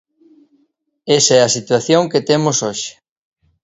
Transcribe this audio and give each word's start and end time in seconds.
Esa 1.17 1.33
é 1.39 1.41
a 1.43 1.53
situación 1.57 2.03
que 2.11 2.25
temos 2.29 2.57
hoxe. 2.65 2.91